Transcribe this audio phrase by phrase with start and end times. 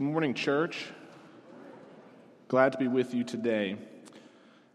[0.00, 0.86] Good morning, church.
[2.48, 3.76] Glad to be with you today.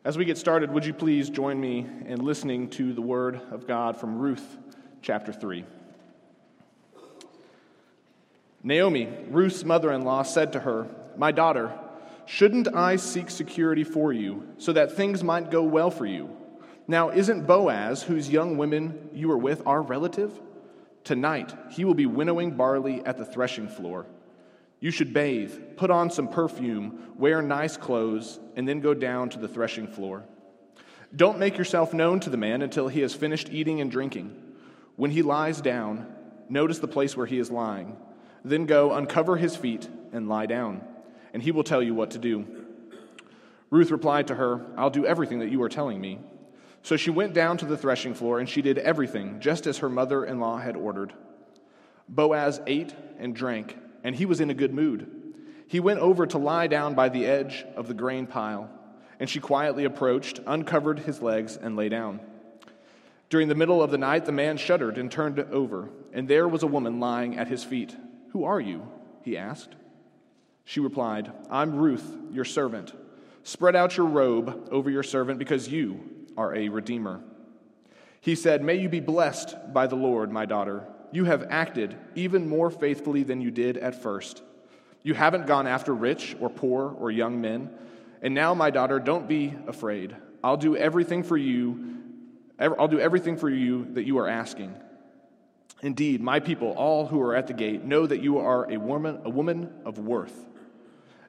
[0.04, 3.66] As we get started, would you please join me in listening to the word of
[3.66, 4.46] God from Ruth
[5.02, 5.66] chapter 3?
[8.62, 11.74] Naomi, Ruth's mother in law, said to her, My daughter,
[12.28, 16.30] shouldn't I seek security for you so that things might go well for you?
[16.88, 20.40] Now, isn't Boaz, whose young women you were with, our relative?
[21.04, 24.06] Tonight, he will be winnowing barley at the threshing floor.
[24.86, 29.40] You should bathe, put on some perfume, wear nice clothes, and then go down to
[29.40, 30.24] the threshing floor.
[31.16, 34.40] Don't make yourself known to the man until he has finished eating and drinking.
[34.96, 36.06] When he lies down,
[36.50, 37.98] notice the place where he is lying.
[38.44, 40.84] Then go uncover his feet and lie down,
[41.34, 42.46] and he will tell you what to do.
[43.72, 46.20] Ruth replied to her, I'll do everything that you are telling me.
[46.84, 49.90] So she went down to the threshing floor, and she did everything just as her
[49.90, 51.12] mother in law had ordered.
[52.08, 55.12] Boaz ate and drank and he was in a good mood.
[55.68, 58.70] He went over to lie down by the edge of the grain pile,
[59.20, 62.20] and she quietly approached, uncovered his legs, and lay down.
[63.32, 66.62] During the middle of the night, the man shuddered and turned over, and there was
[66.62, 67.98] a woman lying at his feet.
[68.30, 68.88] Who are you?
[69.24, 69.74] he asked.
[70.66, 72.94] She replied, I'm Ruth, your servant.
[73.42, 77.24] Spread out your robe over your servant because you are a redeemer.
[78.22, 80.84] He said, May you be blessed by the Lord, my daughter.
[81.16, 84.44] You have acted even more faithfully than you did at first.
[85.02, 87.70] You haven't gone after rich or poor or young men.
[88.22, 90.14] And now, my daughter, don't be afraid.
[90.44, 92.02] I'll do everything for you.
[92.60, 94.76] I'll do everything for you that you are asking.
[95.82, 99.22] Indeed, my people, all who are at the gate, know that you are a woman,
[99.24, 100.38] a woman of worth.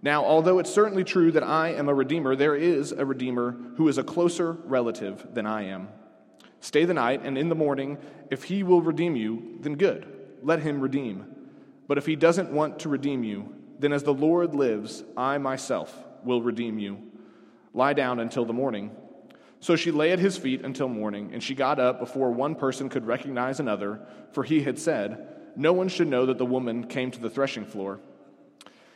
[0.02, 3.86] Now, although it's certainly true that I am a redeemer, there is a redeemer who
[3.86, 5.90] is a closer relative than I am.
[6.66, 7.96] Stay the night, and in the morning,
[8.28, 10.04] if he will redeem you, then good.
[10.42, 11.24] Let him redeem.
[11.86, 15.96] But if he doesn't want to redeem you, then as the Lord lives, I myself
[16.24, 16.98] will redeem you.
[17.72, 18.90] Lie down until the morning.
[19.60, 22.88] So she lay at his feet until morning, and she got up before one person
[22.88, 24.00] could recognize another,
[24.32, 27.64] for he had said, No one should know that the woman came to the threshing
[27.64, 28.00] floor.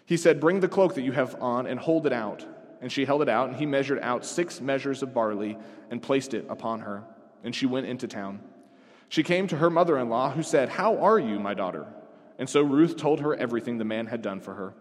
[0.07, 2.45] He said, Bring the cloak that you have on and hold it out.
[2.81, 5.57] And she held it out, and he measured out six measures of barley
[5.89, 7.05] and placed it upon her
[7.45, 8.41] and she went into town.
[9.09, 11.87] She came to her mother in law, who said, How are you, my daughter?
[12.39, 14.75] And so Ruth told her everything the man had done for her.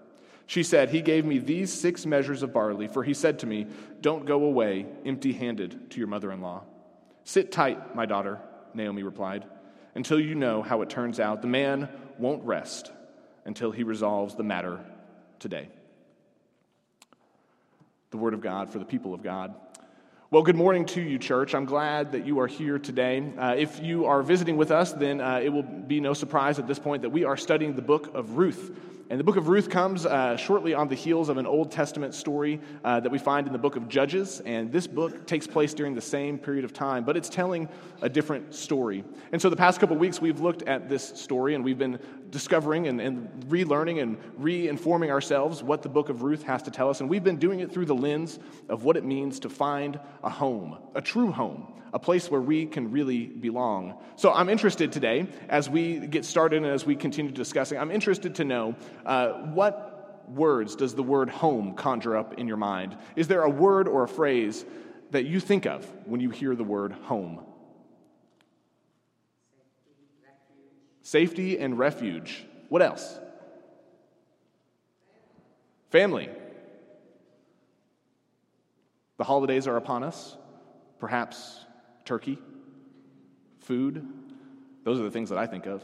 [0.45, 3.67] She said, He gave me these six measures of barley, for he said to me,
[4.01, 6.63] Don't go away empty handed to your mother in law.
[7.23, 8.39] Sit tight, my daughter,
[8.73, 9.45] Naomi replied,
[9.95, 11.41] until you know how it turns out.
[11.41, 12.91] The man won't rest
[13.45, 14.79] until he resolves the matter
[15.39, 15.69] today.
[18.11, 19.53] The word of God for the people of God.
[20.31, 21.55] Well, good morning to you, church.
[21.55, 23.33] I'm glad that you are here today.
[23.35, 26.67] Uh, if you are visiting with us, then uh, it will be no surprise at
[26.67, 28.77] this point that we are studying the book of Ruth.
[29.09, 32.13] And the book of Ruth comes uh, shortly on the heels of an Old Testament
[32.13, 34.39] story uh, that we find in the book of Judges.
[34.41, 37.67] And this book takes place during the same period of time, but it's telling
[38.03, 39.03] a different story.
[39.31, 41.97] And so the past couple weeks, we've looked at this story and we've been
[42.31, 46.89] discovering and, and relearning and re-informing ourselves what the book of Ruth has to tell
[46.89, 47.01] us.
[47.01, 50.29] And we've been doing it through the lens of what it means to find a
[50.29, 53.97] home, a true home a place where we can really belong.
[54.15, 58.35] So I'm interested today, as we get started and as we continue discussing, I'm interested
[58.35, 58.75] to know
[59.05, 59.89] uh, what
[60.29, 62.97] words does the word home conjure up in your mind?
[63.15, 64.63] Is there a word or a phrase
[65.11, 67.43] that you think of when you hear the word home?
[71.01, 72.45] Safety and refuge.
[72.69, 73.19] What else?
[75.89, 76.29] Family.
[79.17, 80.37] The holidays are upon us.
[80.99, 81.65] Perhaps
[82.05, 82.37] turkey,
[83.59, 84.05] food.
[84.83, 85.83] Those are the things that I think of.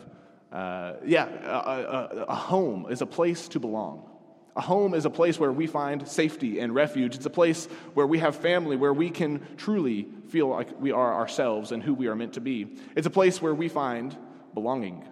[0.52, 4.10] Uh, yeah, a, a, a home is a place to belong.
[4.56, 7.16] A home is a place where we find safety and refuge.
[7.16, 11.14] It's a place where we have family, where we can truly feel like we are
[11.14, 12.78] ourselves and who we are meant to be.
[12.96, 14.16] It's a place where we find
[14.56, 15.08] belonging.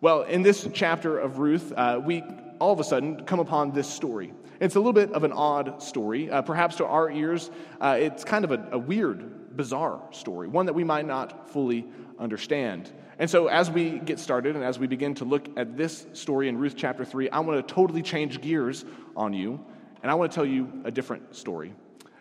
[0.00, 2.24] Well, in this chapter of Ruth, uh, we
[2.58, 4.32] all of a sudden come upon this story.
[4.60, 6.28] It's a little bit of an odd story.
[6.28, 7.50] Uh, perhaps to our ears,
[7.80, 11.86] uh, it's kind of a, a weird bizarre story, one that we might not fully
[12.18, 12.90] understand.
[13.20, 16.48] And so, as we get started and as we begin to look at this story
[16.48, 18.84] in Ruth chapter 3, I want to totally change gears
[19.16, 19.64] on you,
[20.02, 21.72] and I want to tell you a different story.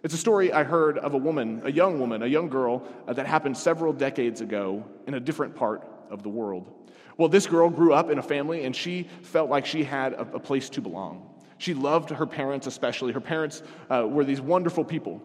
[0.04, 3.14] It's a story I heard of a woman, a young woman, a young girl, uh,
[3.14, 6.72] that happened several decades ago in a different part of the world.
[7.18, 10.22] Well, this girl grew up in a family, and she felt like she had a,
[10.22, 11.30] a place to belong.
[11.58, 13.14] She loved her parents, especially.
[13.14, 15.22] Her parents uh, were these wonderful people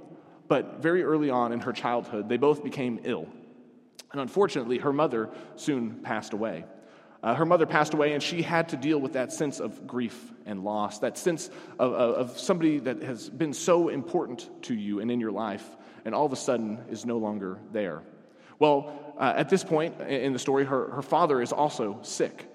[0.53, 3.27] but very early on in her childhood, they both became ill.
[4.13, 6.67] And unfortunately, her mother soon passed away.
[7.23, 10.31] Uh, her mother passed away, and she had to deal with that sense of grief
[10.45, 11.49] and loss, that sense
[11.79, 15.65] of, of, of, somebody that has been so important to you and in your life,
[16.05, 18.03] and all of a sudden is no longer there.
[18.59, 22.49] Well, uh, at this point in the story, her, her father is also sick.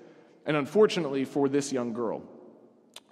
[0.45, 2.23] And unfortunately for this young girl,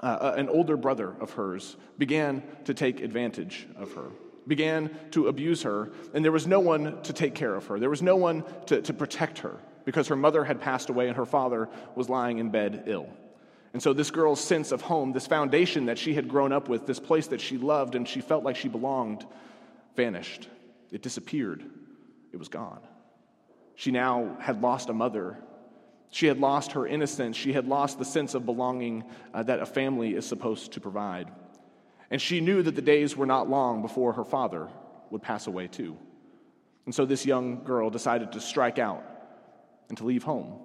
[0.01, 4.11] uh, uh an older brother of hers began to take advantage of her,
[4.47, 7.79] began to abuse her, and there was no one to take care of her.
[7.79, 11.15] There was no one to, to protect her because her mother had passed away and
[11.15, 13.09] her father was lying in bed ill.
[13.73, 16.85] And so, this girl's sense of home, this foundation that she had grown up with,
[16.85, 19.25] this place that she loved and she felt like she belonged,
[19.97, 20.47] vanished.
[20.91, 21.63] It disappeared.
[22.31, 22.79] It was gone.
[23.75, 25.37] She now had lost a mother.
[26.09, 27.35] She had lost her innocence.
[27.35, 31.29] She had lost the sense of belonging uh, that a family is supposed to provide.
[32.09, 34.69] And she knew that the days were not long before her father
[35.09, 35.97] would pass away too.
[36.85, 39.03] And so, this young girl decided to strike out
[39.89, 40.59] and to leave home.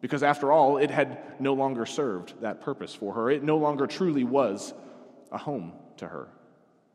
[0.00, 3.30] Because after all, it had no longer served that purpose for her.
[3.30, 4.74] It no longer truly was
[5.30, 6.28] a home to her.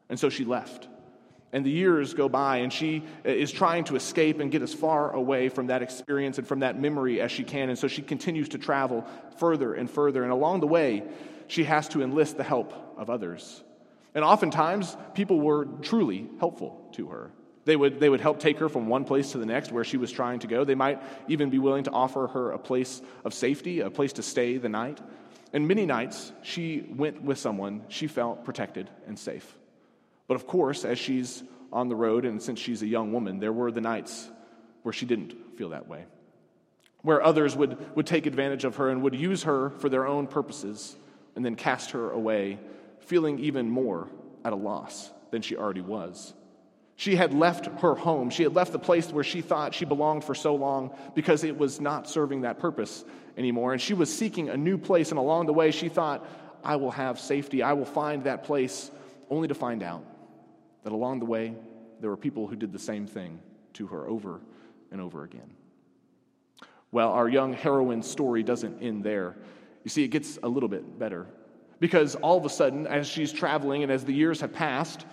[0.09, 0.87] And so she left.
[1.53, 4.73] And the years go by, and she uh, is trying to escape and get as
[4.73, 7.69] far away from that experience and from that memory as she can.
[7.69, 9.05] And so she continues to travel
[9.37, 10.23] further and further.
[10.23, 11.03] And along the way,
[11.47, 13.63] she has to enlist the help of others.
[14.13, 17.31] And oftentimes, people were truly helpful to her.
[17.65, 19.97] They would, they would help take her from one place to the next where she
[19.97, 20.63] was trying to go.
[20.63, 24.23] They might even be willing to offer her a place of safety, a place to
[24.23, 25.01] stay the night.
[25.53, 29.57] And many nights, she went with someone she felt protected and safe.
[30.27, 33.53] But of course, as she's on the road, and since she's a young woman, there
[33.53, 34.29] were the nights
[34.83, 36.05] where she didn't feel that way,
[37.01, 40.27] where others would, would take advantage of her and would use her for their own
[40.27, 40.95] purposes
[41.35, 42.59] and then cast her away,
[42.99, 44.07] feeling even more
[44.43, 46.33] at a loss than she already was.
[46.95, 48.31] She had left her home.
[48.31, 51.55] She had left the place where she thought she belonged for so long because it
[51.55, 53.05] was not serving that purpose
[53.37, 53.71] anymore.
[53.71, 55.11] And she was seeking a new place.
[55.11, 56.27] And along the way, she thought,
[56.63, 57.61] I will have safety.
[57.61, 58.89] I will find that place,
[59.29, 60.03] only to find out
[60.87, 61.53] that along the way,
[61.99, 63.41] there were people who did the same thing
[63.73, 64.39] to her over
[64.89, 65.51] and over again.
[66.93, 69.35] Well, our young heroine's story doesn't end there.
[69.83, 71.27] You see, it gets a little bit better.
[71.81, 75.05] Because all of a sudden, as she's traveling and as the years have passed,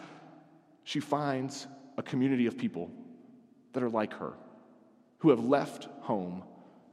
[0.84, 1.66] she finds
[1.98, 2.88] a community of people
[3.72, 4.34] that are like her,
[5.18, 6.44] who have left home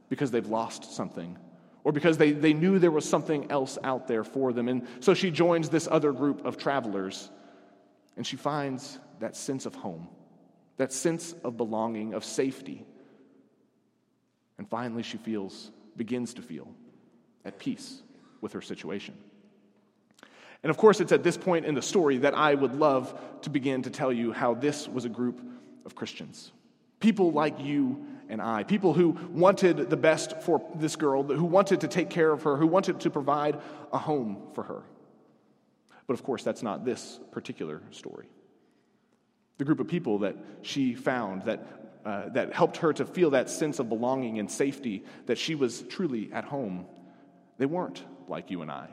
[0.08, 1.38] because they've lost something
[1.84, 4.66] or because they, they knew there was something else out there for them.
[4.66, 7.30] And so she joins this other group of travelers
[8.16, 10.08] and she finds that sense of home,
[10.76, 12.84] that sense of belonging, of safety.
[14.58, 16.68] And finally, she feels, begins to feel
[17.44, 18.02] at peace
[18.40, 19.16] with her situation.
[20.62, 23.50] And of course, it's at this point in the story that I would love to
[23.50, 25.40] begin to tell you how this was a group
[25.84, 26.52] of Christians.
[27.00, 31.80] People like you and I, people who wanted the best for this girl, who wanted
[31.80, 33.60] to take care of her, who wanted to provide
[33.92, 34.82] a home for her.
[36.12, 38.26] But of course, that's not this particular story.
[39.56, 41.66] The group of people that she found that,
[42.04, 45.80] uh, that helped her to feel that sense of belonging and safety, that she was
[45.88, 46.84] truly at home,
[47.56, 48.88] they weren't like you and I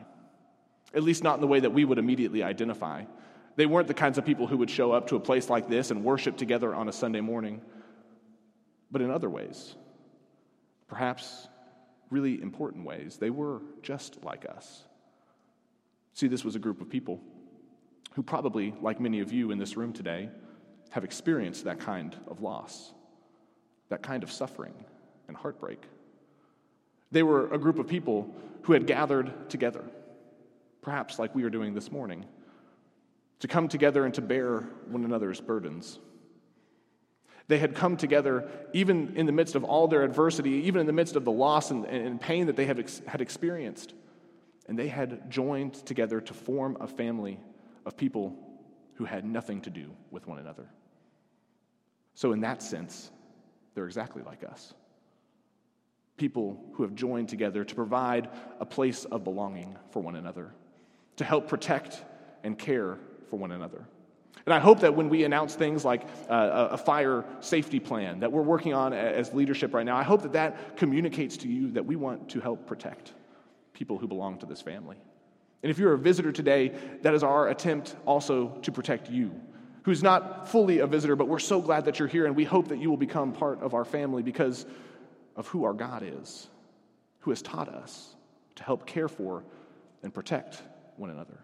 [0.94, 3.04] at least not in the way that we would immediately identify.
[3.56, 5.90] They weren't the kinds of people who would show up to a place like this
[5.90, 7.60] and worship together on a Sunday morning,
[8.90, 9.74] but in other ways,
[10.88, 11.48] perhaps
[12.08, 14.84] really important ways, they were just like us.
[16.14, 17.20] See, this was a group of people
[18.14, 20.28] who probably, like many of you in this room today,
[20.90, 22.92] have experienced that kind of loss,
[23.88, 24.74] that kind of suffering
[25.28, 25.82] and heartbreak.
[27.12, 29.84] They were a group of people who had gathered together
[30.82, 32.24] perhaps like we are doing this morning,
[33.40, 35.98] to come together and to bear one another's burdens.
[37.48, 40.92] They had come together even in the midst of all their adversity, even in the
[40.92, 43.94] midst of the loss and, and pain that they ex- had experienced.
[44.70, 47.40] And they had joined together to form a family
[47.84, 48.36] of people
[48.94, 50.70] who had nothing to do with one another.
[52.14, 53.10] So, in that sense,
[53.74, 54.72] they're exactly like us
[56.16, 58.28] people who have joined together to provide
[58.60, 60.52] a place of belonging for one another
[61.16, 62.04] to help protect
[62.44, 62.98] and care
[63.30, 63.86] for one another.
[64.44, 68.30] And I hope that when we announce things like uh, a fire safety plan that
[68.30, 71.86] we're working on as leadership right now, I hope that that communicates to you that
[71.86, 73.14] we want to help protect
[73.80, 74.98] people who belong to this family.
[75.62, 79.32] And if you're a visitor today, that is our attempt also to protect you,
[79.84, 82.68] who's not fully a visitor, but we're so glad that you're here, and we hope
[82.68, 84.66] that you will become part of our family because
[85.34, 86.46] of who our God is,
[87.20, 88.14] who has taught us
[88.56, 89.44] to help care for
[90.02, 90.62] and protect
[90.98, 91.38] one another.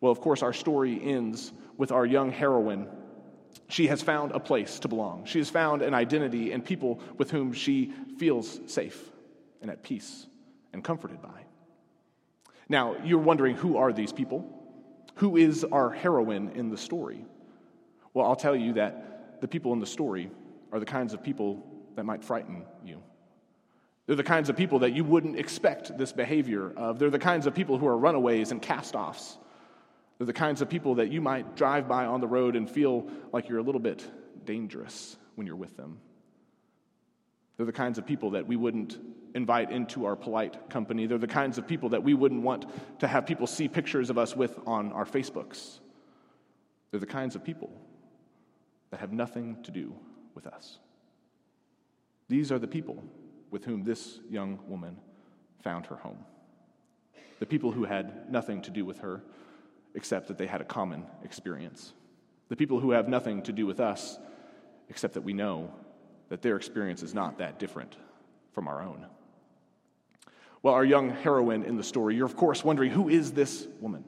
[0.00, 2.86] Well, of course, our story ends with our young heroine
[3.68, 5.24] she has found a place to belong.
[5.24, 9.11] She has found an identity and people with whom she feels safe
[9.62, 10.26] and at peace
[10.72, 11.44] and comforted by.
[12.68, 14.44] Now, you're wondering who are these people?
[15.16, 17.24] Who is our heroine in the story?
[18.14, 20.30] Well, I'll tell you that the people in the story
[20.72, 21.66] are the kinds of people
[21.96, 23.02] that might frighten you.
[24.06, 26.98] They're the kinds of people that you wouldn't expect this behavior of.
[26.98, 29.38] They're the kinds of people who are runaways and cast offs.
[30.18, 33.08] They're the kinds of people that you might drive by on the road and feel
[33.32, 34.04] like you're a little bit
[34.44, 35.98] dangerous when you're with them.
[37.56, 38.98] They're the kinds of people that we wouldn't
[39.34, 41.06] invite into our polite company.
[41.06, 42.66] They're the kinds of people that we wouldn't want
[43.00, 45.78] to have people see pictures of us with on our Facebooks.
[46.90, 47.70] They're the kinds of people
[48.90, 49.94] that have nothing to do
[50.34, 50.78] with us.
[52.28, 53.02] These are the people
[53.50, 54.96] with whom this young woman
[55.62, 56.24] found her home.
[57.40, 59.22] The people who had nothing to do with her
[59.94, 61.92] except that they had a common experience.
[62.48, 64.18] The people who have nothing to do with us
[64.88, 65.72] except that we know
[66.28, 67.96] that their experience is not that different
[68.52, 69.06] from our own.
[70.62, 74.04] Well, our young heroine in the story, you're of course wondering who is this woman?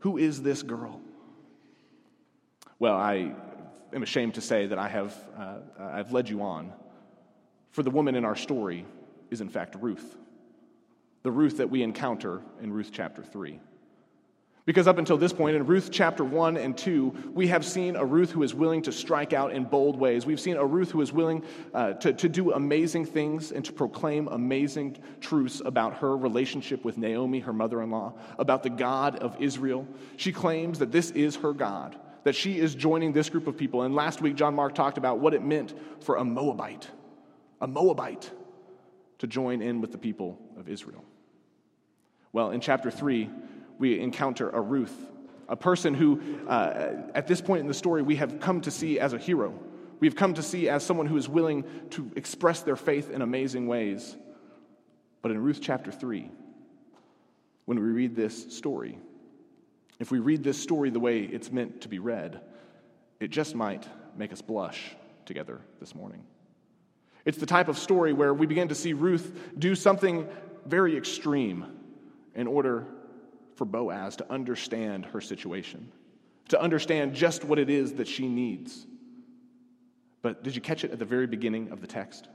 [0.00, 1.00] Who is this girl?
[2.78, 3.34] Well, I
[3.92, 6.72] am ashamed to say that I have uh, I've led you on.
[7.72, 8.86] For the woman in our story
[9.30, 10.16] is, in fact, Ruth,
[11.22, 13.58] the Ruth that we encounter in Ruth chapter 3.
[14.66, 18.04] Because up until this point, in Ruth chapter 1 and 2, we have seen a
[18.04, 20.26] Ruth who is willing to strike out in bold ways.
[20.26, 23.72] We've seen a Ruth who is willing uh, to, to do amazing things and to
[23.72, 29.14] proclaim amazing truths about her relationship with Naomi, her mother in law, about the God
[29.16, 29.86] of Israel.
[30.16, 33.82] She claims that this is her God, that she is joining this group of people.
[33.82, 36.90] And last week, John Mark talked about what it meant for a Moabite,
[37.60, 38.32] a Moabite,
[39.18, 41.04] to join in with the people of Israel.
[42.32, 43.30] Well, in chapter 3,
[43.78, 44.94] we encounter a Ruth,
[45.48, 48.98] a person who, uh, at this point in the story, we have come to see
[48.98, 49.54] as a hero.
[50.00, 53.66] We've come to see as someone who is willing to express their faith in amazing
[53.66, 54.16] ways.
[55.22, 56.30] But in Ruth chapter 3,
[57.64, 58.98] when we read this story,
[59.98, 62.40] if we read this story the way it's meant to be read,
[63.18, 66.22] it just might make us blush together this morning.
[67.24, 70.28] It's the type of story where we begin to see Ruth do something
[70.64, 71.66] very extreme
[72.34, 72.86] in order
[73.56, 75.90] for Boaz to understand her situation,
[76.48, 78.86] to understand just what it is that she needs.
[80.22, 82.28] But did you catch it at the very beginning of the text?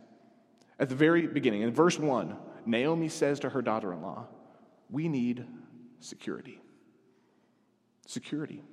[0.80, 2.36] At the very beginning, in verse 1,
[2.66, 4.28] Naomi says to her daughter in law,
[4.90, 5.46] We need
[6.00, 6.60] security.
[8.08, 8.64] Security.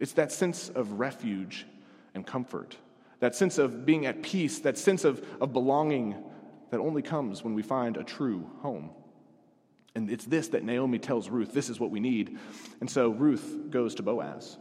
[0.00, 1.66] It's that sense of refuge
[2.14, 2.76] and comfort,
[3.20, 6.16] that sense of being at peace, that sense of, of belonging
[6.70, 8.90] that only comes when we find a true home.
[9.94, 12.38] And it's this that Naomi tells Ruth this is what we need.
[12.80, 14.56] And so Ruth goes to Boaz.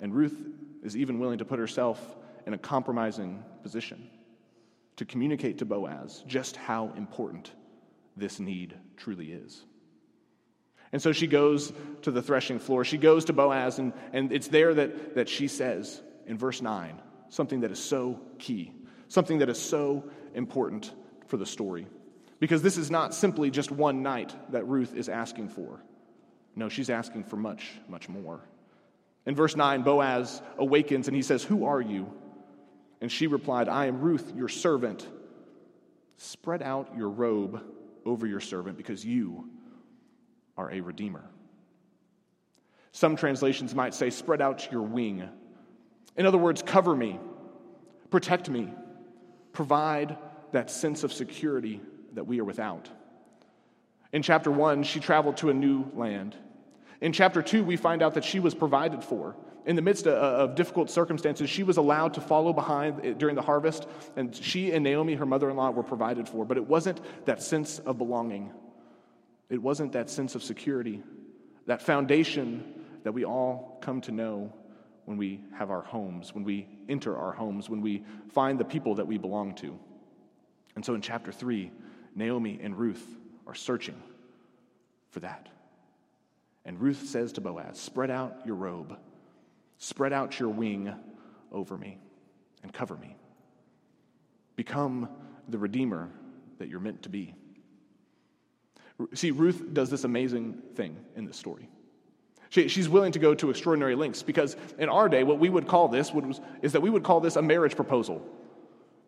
[0.00, 0.36] And Ruth
[0.82, 2.00] is even willing to put herself
[2.46, 4.08] in a compromising position
[4.96, 7.52] to communicate to Boaz just how important
[8.16, 9.64] this need truly is.
[10.92, 11.72] And so she goes
[12.02, 12.84] to the threshing floor.
[12.84, 17.02] She goes to Boaz, and, and it's there that, that she says in verse 9
[17.28, 18.72] something that is so key,
[19.08, 20.92] something that is so important
[21.26, 21.86] for the story.
[22.38, 25.82] Because this is not simply just one night that Ruth is asking for.
[26.54, 28.40] No, she's asking for much, much more.
[29.24, 32.12] In verse 9, Boaz awakens and he says, Who are you?
[33.00, 35.06] And she replied, I am Ruth, your servant.
[36.16, 37.62] Spread out your robe
[38.04, 39.50] over your servant because you
[40.56, 41.24] are a redeemer.
[42.92, 45.28] Some translations might say, Spread out your wing.
[46.16, 47.18] In other words, cover me,
[48.10, 48.72] protect me,
[49.52, 50.16] provide
[50.52, 51.80] that sense of security
[52.16, 52.88] that we are without.
[54.12, 56.34] In chapter one, she traveled to a new land.
[57.00, 59.36] In chapter two, we find out that she was provided for.
[59.66, 63.42] In the midst of difficult circumstances, she was allowed to follow behind eh, during the
[63.42, 66.44] harvest, and she and Naomi, her mother in law, were provided for.
[66.44, 68.52] But it wasn't that sense of belonging,
[69.50, 71.02] it wasn't that sense of security,
[71.66, 74.52] that foundation that we all come to know
[75.04, 78.94] when we have our homes, when we enter our homes, when we find the people
[78.96, 79.78] that we belong to.
[80.76, 81.72] And so in chapter three,
[82.16, 83.06] Naomi and Ruth
[83.46, 84.02] are searching
[85.10, 85.48] for that.
[86.64, 88.98] And Ruth says to Boaz, Spread out your robe,
[89.78, 90.92] spread out your wing
[91.52, 91.98] over me,
[92.62, 93.14] and cover me.
[94.56, 95.08] Become
[95.48, 96.10] the Redeemer
[96.58, 97.34] that you're meant to be.
[99.12, 101.68] See, Ruth does this amazing thing in this story.
[102.48, 105.68] She, she's willing to go to extraordinary lengths because in our day, what we would
[105.68, 108.26] call this would, is that we would call this a marriage proposal.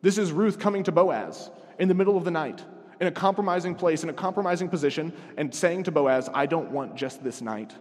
[0.03, 2.63] This is Ruth coming to Boaz in the middle of the night
[3.01, 6.97] in a compromising place, in a compromising position, and saying to Boaz, I don't want
[6.97, 7.73] just this night,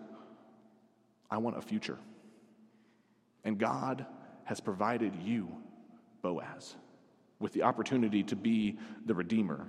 [1.29, 1.97] I want a future.
[3.43, 4.05] And God
[4.43, 5.50] has provided you,
[6.21, 6.75] Boaz,
[7.39, 9.67] with the opportunity to be the Redeemer,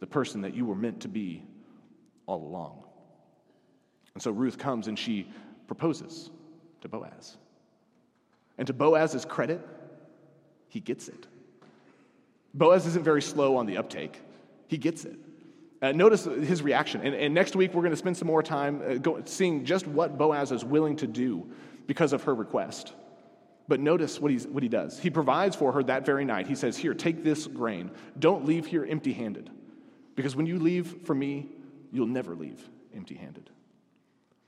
[0.00, 1.42] the person that you were meant to be
[2.26, 2.84] all along.
[4.14, 5.30] And so Ruth comes and she
[5.66, 6.30] proposes
[6.80, 7.36] to Boaz.
[8.58, 9.60] And to Boaz's credit,
[10.68, 11.26] he gets it.
[12.54, 14.20] Boaz isn't very slow on the uptake,
[14.68, 15.18] he gets it.
[15.82, 17.02] Uh, notice his reaction.
[17.02, 19.86] And, and, next week, we're going to spend some more time uh, go, seeing just
[19.86, 21.50] what Boaz is willing to do
[21.86, 22.94] because of her request.
[23.68, 24.98] But notice what, he's, what he does.
[24.98, 26.46] He provides for her that very night.
[26.46, 27.90] He says, Here, take this grain.
[28.18, 29.50] Don't leave here empty handed.
[30.14, 31.48] Because when you leave for me,
[31.92, 33.50] you'll never leave empty handed.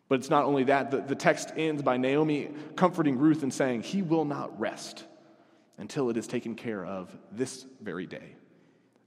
[0.08, 3.82] But it's not only that, the, the text ends by Naomi comforting Ruth and saying,
[3.82, 5.04] He will not rest
[5.76, 8.34] until it is taken care of this very day.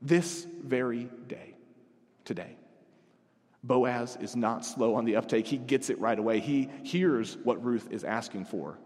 [0.02, 1.56] This very day,
[2.26, 2.56] today.
[3.64, 5.46] Boaz is not slow on the uptake.
[5.46, 6.40] He gets it right away.
[6.40, 8.80] He hears what Ruth is asking for.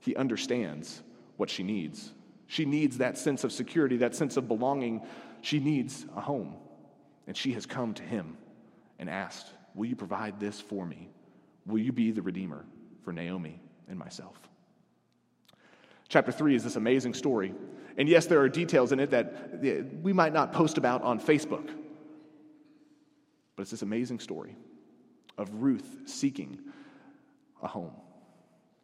[0.00, 1.02] He understands
[1.36, 2.12] what she needs.
[2.48, 5.02] She needs that sense of security, that sense of belonging.
[5.42, 6.56] She needs a home.
[7.28, 8.36] And she has come to him
[8.98, 11.10] and asked, Will you provide this for me?
[11.66, 12.64] Will you be the Redeemer
[13.04, 14.40] for Naomi and myself?
[16.08, 17.54] Chapter 3 is this amazing story.
[17.98, 19.62] And yes, there are details in it that
[20.02, 21.68] we might not post about on Facebook.
[23.56, 24.56] But it's this amazing story
[25.38, 26.58] of Ruth seeking
[27.62, 27.92] a home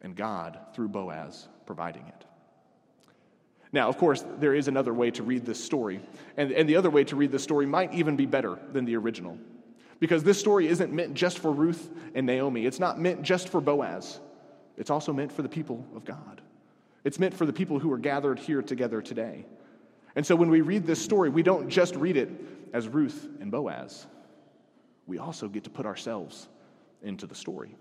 [0.00, 2.24] and God, through Boaz, providing it.
[3.72, 6.00] Now, of course, there is another way to read this story,
[6.36, 8.96] and, and the other way to read this story might even be better than the
[8.96, 9.38] original.
[9.98, 13.60] Because this story isn't meant just for Ruth and Naomi, it's not meant just for
[13.60, 14.20] Boaz,
[14.76, 16.41] it's also meant for the people of God.
[17.04, 19.44] It's meant for the people who are gathered here together today.
[20.14, 22.30] And so when we read this story, we don't just read it
[22.72, 24.06] as Ruth and Boaz,
[25.06, 26.48] we also get to put ourselves
[27.02, 27.76] into the story.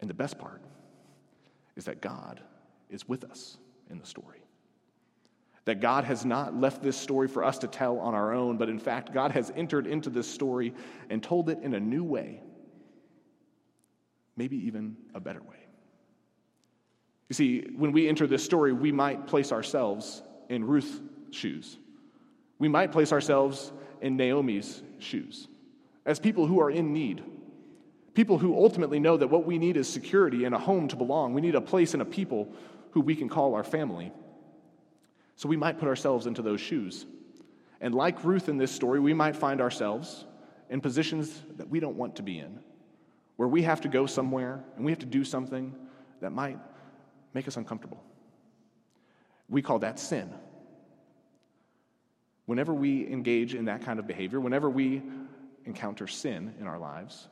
[0.00, 0.62] And the best part
[1.76, 2.40] is that God
[2.88, 3.56] is with us
[3.90, 4.40] in the story.
[5.64, 8.68] That God has not left this story for us to tell on our own, but
[8.68, 10.74] in fact, God has entered into this story
[11.10, 12.42] and told it in a new way,
[14.36, 15.63] maybe even a better way.
[17.28, 21.78] You see, when we enter this story, we might place ourselves in Ruth's shoes.
[22.58, 25.48] We might place ourselves in Naomi's shoes
[26.06, 27.22] as people who are in need.
[28.14, 31.34] People who ultimately know that what we need is security and a home to belong.
[31.34, 32.52] We need a place and a people
[32.90, 34.12] who we can call our family.
[35.36, 37.06] So we might put ourselves into those shoes.
[37.80, 40.26] And like Ruth in this story, we might find ourselves
[40.70, 42.60] in positions that we don't want to be in,
[43.36, 45.74] where we have to go somewhere and we have to do something
[46.20, 46.58] that might
[47.34, 48.02] make us uncomfortable.
[49.48, 50.32] We call that sin.
[52.46, 55.02] Whenever we engage in that kind of behavior, whenever we
[55.64, 57.28] encounter sin in our lives,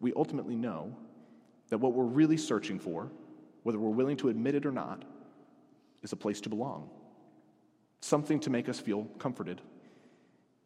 [0.00, 0.94] we ultimately know
[1.68, 3.10] that what we're really searching for,
[3.62, 5.04] whether we're willing to admit it or not,
[6.02, 6.90] is a place to belong.
[8.00, 9.60] Something to make us feel comforted.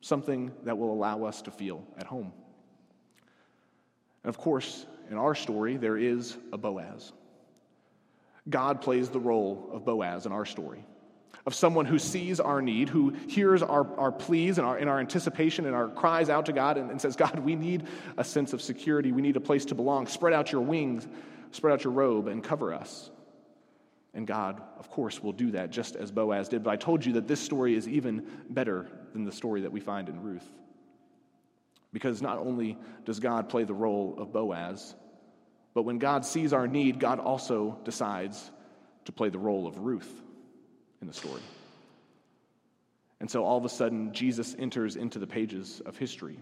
[0.01, 2.33] Something that will allow us to feel at home.
[4.25, 7.13] And of course, in our story, there is a Boaz.
[8.49, 10.85] God plays the role of Boaz in our story,
[11.45, 15.01] of someone who sees our need, who hears our, our pleas and our, and our
[15.01, 17.85] anticipation and our cries out to God and, and says, God, we need
[18.17, 19.13] a sense of security.
[19.13, 20.07] We need a place to belong.
[20.07, 21.07] Spread out your wings,
[21.51, 23.11] spread out your robe, and cover us.
[24.15, 26.63] And God, of course, will do that just as Boaz did.
[26.63, 29.81] But I told you that this story is even better than the story that we
[29.81, 30.49] find in Ruth.
[31.93, 34.95] Because not only does God play the role of Boaz,
[35.77, 38.51] but when God sees our need, God also decides
[39.05, 40.11] to play the role of Ruth
[41.03, 41.43] in the story.
[43.21, 46.41] And so all of a sudden, Jesus enters into the pages of history.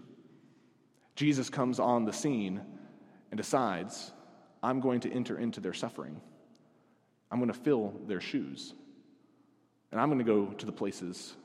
[1.17, 2.61] Jesus comes on the scene
[3.29, 4.13] and decides,
[4.63, 6.21] I'm going to enter into their suffering.
[7.29, 8.73] I'm going to fill their shoes.
[9.91, 11.35] And I'm going to go to the places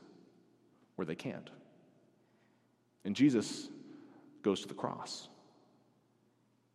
[0.95, 1.49] where they can't.
[3.03, 3.67] And Jesus
[4.43, 5.27] goes to the cross.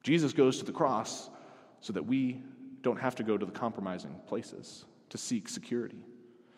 [0.06, 1.28] Jesus goes to the cross
[1.80, 2.40] so that we
[2.80, 5.98] don't have to go to the compromising places to seek security,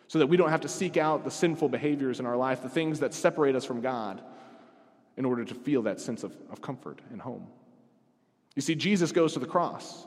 [0.07, 2.69] so that we don't have to seek out the sinful behaviors in our life, the
[2.69, 4.21] things that separate us from God,
[5.17, 7.47] in order to feel that sense of, of comfort and home.
[8.55, 10.05] You see, Jesus goes to the cross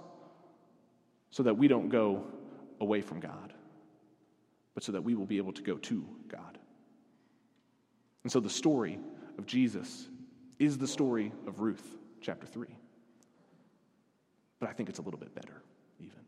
[1.32, 2.24] so that we don't go
[2.78, 3.52] away from God,
[4.74, 6.58] but so that we will be able to go to God.
[8.22, 9.00] And so the story
[9.36, 10.06] of Jesus
[10.60, 12.76] is the story of Ruth, chapter 3
[14.62, 15.60] but I think it's a little bit better,
[15.98, 16.18] even.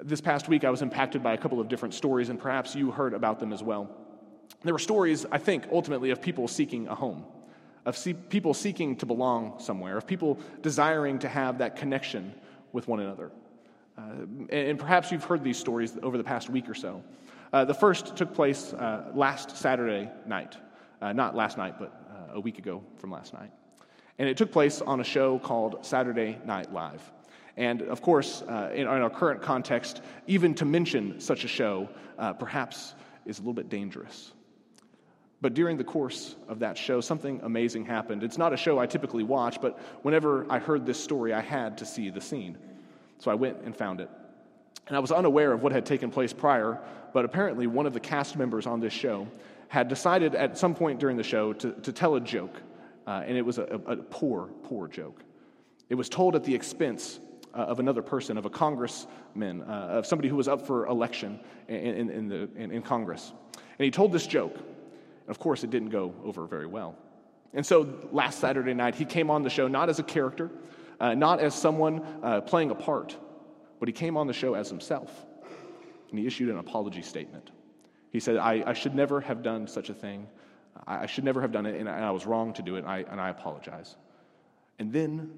[0.00, 2.92] This past week, I was impacted by a couple of different stories, and perhaps you
[2.92, 3.90] heard about them as well.
[4.62, 7.24] There were stories, I think, ultimately, of people seeking a home,
[7.84, 12.32] of see- people seeking to belong somewhere, of people desiring to have that connection
[12.70, 13.32] with one another.
[13.98, 17.02] Uh, and perhaps you've heard these stories over the past week or so.
[17.52, 20.56] Uh, the first took place uh, last Saturday night.
[21.02, 23.50] Uh, not last night, but uh, a week ago from last night.
[24.18, 27.02] And it took place on a show called Saturday Night Live.
[27.56, 31.88] And of course, uh, in, in, our current context, even to mention such a show
[32.38, 32.94] perhaps
[33.26, 34.32] is a little bit dangerous.
[35.44, 38.22] But during the course of that show, something amazing happened.
[38.22, 41.76] It's not a show I typically watch, but whenever I heard this story, I had
[41.78, 42.56] to see the scene.
[43.18, 44.08] So I went and found it.
[44.86, 46.80] And I was unaware of what had taken place prior,
[47.12, 49.28] but apparently one of the cast members on this show
[49.68, 52.62] had decided at some point during the show to, to tell a joke.
[53.06, 55.22] Uh, and it was a, a, poor, poor joke.
[55.88, 57.20] It was told at the expense
[57.52, 61.38] uh, of another person, of a congressman, uh, of somebody who was up for election
[61.68, 63.32] in, in, in the, in, in Congress.
[63.78, 64.56] And he told this joke.
[64.56, 66.96] And Of course, it didn't go over very well.
[67.52, 70.50] And so last Saturday night, he came on the show not as a character,
[70.98, 73.16] uh, not as someone uh, playing a part,
[73.78, 75.24] but he came on the show as himself.
[76.10, 77.50] And he issued an apology statement.
[78.10, 80.28] He said, I, I should never have done such a thing.
[80.86, 83.04] I, should never have done it, and I, was wrong to do it, and I,
[83.10, 83.96] and I apologize.
[84.78, 85.30] And then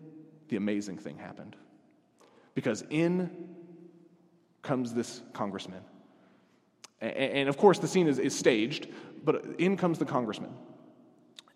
[0.48, 1.56] the amazing thing happened.
[2.54, 3.30] Because in
[4.62, 5.82] comes this congressman.
[7.00, 8.88] And, and of course, the scene is, is staged,
[9.24, 10.50] but in comes the congressman.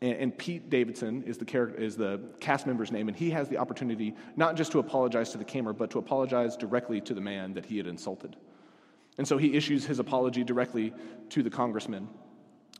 [0.00, 3.48] And, and Pete Davidson is the, character, is the cast member's name, and he has
[3.48, 7.20] the opportunity not just to apologize to the camera, but to apologize directly to the
[7.20, 8.36] man that he had insulted.
[9.18, 10.94] And so he issues his apology directly
[11.30, 12.08] to the congressman.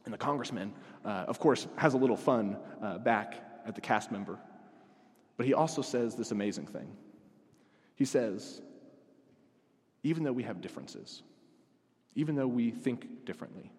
[0.05, 0.73] And the congressman,
[1.05, 4.39] uh, of course, has a little fun uh, back at the cast member.
[5.37, 6.97] But he also says this amazing thing.
[7.97, 8.63] He says,
[10.03, 11.23] even though we have differences,
[12.15, 13.71] even though we think differently,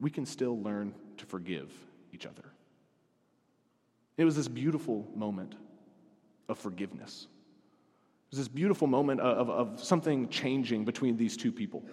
[0.00, 1.70] we can still learn to forgive
[2.12, 2.44] each other.
[4.16, 5.54] It was this beautiful moment
[6.48, 7.28] of forgiveness.
[8.30, 11.84] It was this beautiful moment of, of, of something changing between these two people.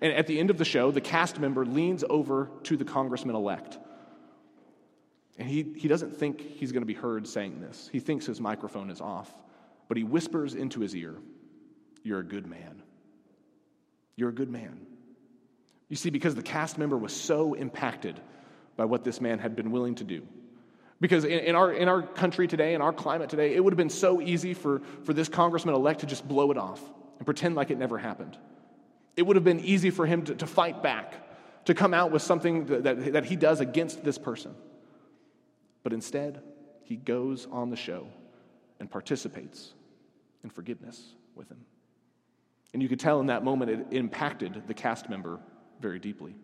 [0.00, 3.34] And at the end of the show, the cast member leans over to the congressman
[3.34, 3.78] elect.
[5.38, 7.88] And he, he doesn't think he's going to be heard saying this.
[7.92, 9.30] He thinks his microphone is off.
[9.86, 11.14] But he whispers into his ear,
[12.02, 12.82] You're a good man.
[14.16, 14.86] You're a good man.
[15.88, 18.20] You see, because the cast member was so impacted
[18.76, 20.26] by what this man had been willing to do.
[21.00, 23.78] Because in, in, our, in our country today, in our climate today, it would have
[23.78, 26.82] been so easy for, for this congressman elect to just blow it off
[27.18, 28.36] and pretend like it never happened.
[29.18, 31.12] It would have been easy for him to, to fight back,
[31.64, 34.54] to come out with something that, that, that he does against this person.
[35.82, 36.40] But instead,
[36.84, 38.06] he goes on the show
[38.78, 39.74] and participates
[40.44, 41.58] in forgiveness with him.
[42.72, 45.40] And you could tell in that moment it impacted the cast member
[45.80, 46.36] very deeply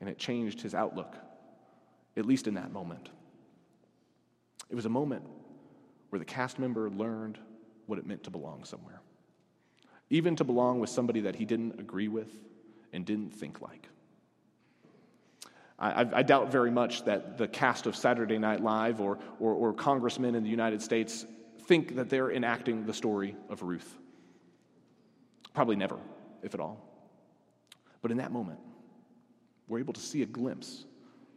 [0.00, 1.14] and it changed his outlook,
[2.16, 3.10] at least in that moment.
[4.70, 5.24] It was a moment
[6.08, 7.38] where the cast member learned
[7.84, 9.02] what it meant to belong somewhere,
[10.12, 12.28] even to belong with somebody that he didn't agree with
[12.92, 13.88] and didn't think like.
[15.78, 19.72] I, I, doubt very much that the cast of Saturday Night Live or, or, or
[19.72, 21.24] congressmen in the United States
[21.62, 23.98] think that they're enacting the story of Ruth.
[25.54, 25.96] Probably never,
[26.42, 26.78] if at all.
[28.02, 28.60] But in that moment,
[29.66, 30.84] we're able to see a glimpse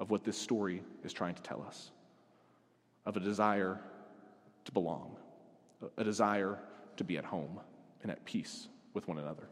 [0.01, 1.91] of what this story is trying to tell us
[3.05, 3.79] of a desire
[4.65, 5.15] to belong,
[5.97, 6.59] a desire
[6.97, 7.61] to be at home
[8.05, 9.47] and at peace with one another.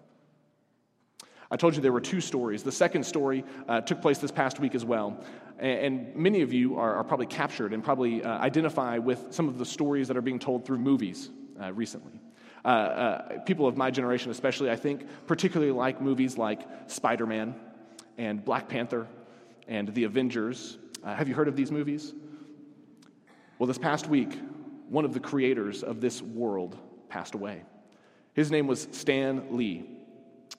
[1.49, 2.61] I told you there were two stories.
[2.61, 5.23] The second story uh, took place this past week as well.
[5.57, 9.49] And, and many of you are, are, probably captured and probably uh, identify with some
[9.49, 12.21] of the stories that are being told through movies uh, recently.
[12.63, 17.55] Uh, uh, people of my generation, especially, I think, particularly like movies like Spider Man
[18.19, 19.07] and Black Panther
[19.67, 20.77] and The Avengers.
[21.03, 22.13] Uh, have you heard of these movies?
[23.57, 24.37] Well, this past week,
[24.89, 26.77] one of the creators of this world
[27.09, 27.63] passed away.
[28.33, 29.89] His name was Stan Lee.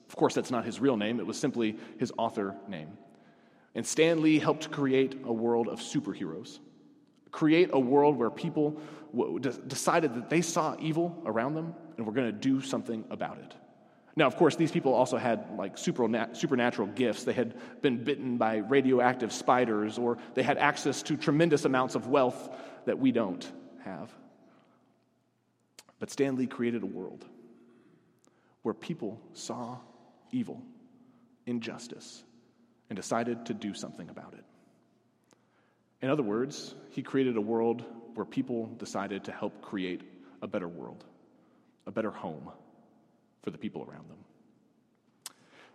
[0.08, 2.96] Of course, that's not his real name, it was simply his author name.
[3.74, 6.60] And Stan Lee helped create a world of superheroes,
[7.32, 8.80] create a world where people
[9.40, 13.54] decided that they saw evil around them and were going to do something about it.
[14.16, 17.24] Now, of course, these people also had like supernatural gifts.
[17.24, 22.06] They had been bitten by radioactive spiders, or they had access to tremendous amounts of
[22.06, 23.50] wealth that we don't
[23.84, 24.14] have.
[25.98, 27.24] But Stan Lee created a world
[28.64, 29.76] where people saw
[30.32, 30.60] evil,
[31.46, 32.24] injustice,
[32.88, 34.44] and decided to do something about it.
[36.00, 40.00] In other words, he created a world where people decided to help create
[40.40, 41.04] a better world,
[41.86, 42.50] a better home
[43.42, 44.18] for the people around them.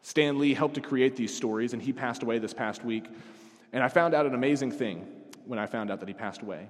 [0.02, 3.06] Stan Lee helped to create these stories, and he passed away this past week.
[3.72, 5.06] And I found out an amazing thing
[5.46, 6.68] when I found out that he passed away.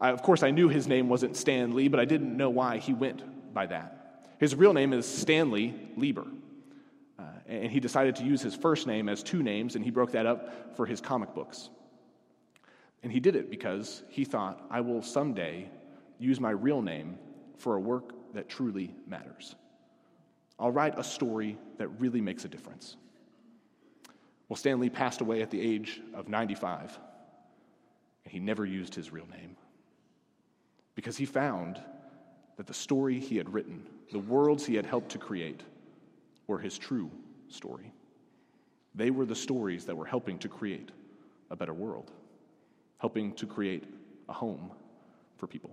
[0.00, 2.78] I, of course, I knew his name wasn't Stan Lee, but I didn't know why
[2.78, 3.22] he went
[3.54, 3.95] by that.
[4.38, 6.26] His real name is Stanley Lieber.
[7.18, 10.12] Uh, and he decided to use his first name as two names, and he broke
[10.12, 11.70] that up for his comic books.
[13.02, 15.70] And he did it because he thought, I will someday
[16.18, 17.18] use my real name
[17.56, 19.54] for a work that truly matters.
[20.58, 22.96] I'll write a story that really makes a difference.
[24.48, 26.98] Well, Stanley passed away at the age of 95,
[28.24, 29.56] and he never used his real name
[30.94, 31.80] because he found
[32.56, 35.62] that the story he had written, the worlds he had helped to create,
[36.46, 37.10] were his true
[37.48, 37.92] story.
[38.94, 40.90] They were the stories that were helping to create
[41.50, 42.10] a better world,
[42.98, 43.84] helping to create
[44.28, 44.70] a home
[45.36, 45.70] for people.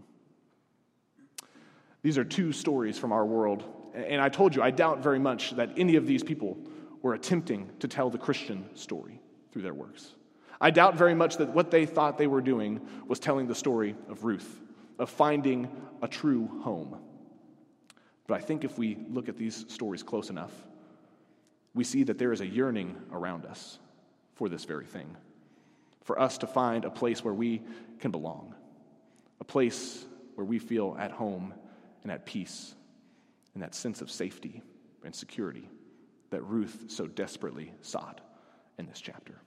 [2.01, 5.51] These are two stories from our world, and I told you, I doubt very much
[5.51, 6.57] that any of these people
[7.01, 10.15] were attempting to tell the Christian story through their works.
[10.59, 13.95] I doubt very much that what they thought they were doing was telling the story
[14.09, 14.61] of Ruth,
[14.99, 15.69] of finding
[16.01, 16.97] a true home.
[18.27, 20.53] But I think if we look at these stories close enough,
[21.73, 23.79] we see that there is a yearning around us
[24.35, 25.15] for this very thing
[26.03, 27.61] for us to find a place where we
[27.99, 28.53] can belong,
[29.39, 30.05] a place
[30.35, 31.53] where we feel at home
[32.03, 32.75] and at peace,
[33.53, 34.61] and that sense of safety
[35.03, 35.69] and security
[36.29, 38.21] that Ruth so desperately sought
[38.77, 39.39] in this chapter.